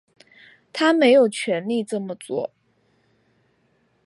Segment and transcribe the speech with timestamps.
[0.73, 2.49] 他没有权力这么做